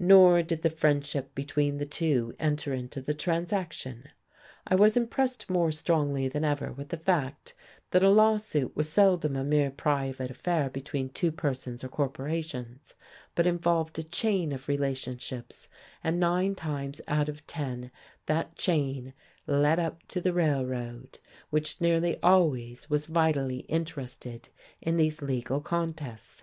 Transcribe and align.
Nor 0.00 0.42
did 0.42 0.62
the 0.62 0.70
friendship 0.70 1.36
between 1.36 1.76
the 1.78 1.86
two 1.86 2.34
enter 2.40 2.74
into 2.74 3.00
the 3.00 3.14
transaction. 3.14 4.08
I 4.66 4.74
was 4.74 4.96
impressed 4.96 5.48
more 5.48 5.70
strongly 5.70 6.26
than 6.26 6.44
ever 6.44 6.72
with 6.72 6.88
the 6.88 6.96
fact 6.96 7.54
that 7.92 8.02
a 8.02 8.08
lawsuit 8.10 8.74
was 8.74 8.88
seldom 8.88 9.36
a 9.36 9.44
mere 9.44 9.70
private 9.70 10.32
affair 10.32 10.68
between 10.68 11.10
two 11.10 11.30
persons 11.30 11.84
or 11.84 11.88
corporations, 11.90 12.94
but 13.36 13.46
involved 13.46 13.96
a 14.00 14.02
chain 14.02 14.50
of 14.50 14.66
relationships 14.66 15.68
and 16.02 16.18
nine 16.18 16.56
times 16.56 17.00
out 17.06 17.28
of 17.28 17.46
ten 17.46 17.92
that 18.26 18.56
chain 18.56 19.14
led 19.46 19.78
up 19.78 20.02
to 20.08 20.20
the 20.20 20.32
Railroad, 20.32 21.20
which 21.50 21.80
nearly 21.80 22.20
always 22.20 22.90
was 22.90 23.06
vitally 23.06 23.60
interested 23.68 24.48
in 24.82 24.96
these 24.96 25.22
legal 25.22 25.60
contests. 25.60 26.42